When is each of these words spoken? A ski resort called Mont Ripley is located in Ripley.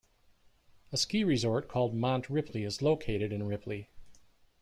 A 0.91 0.97
ski 0.97 1.23
resort 1.23 1.67
called 1.67 1.93
Mont 1.93 2.27
Ripley 2.27 2.63
is 2.63 2.81
located 2.81 3.31
in 3.31 3.43
Ripley. 3.45 3.87